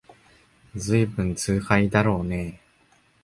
[0.75, 2.61] ずいぶん痛快だろうねえ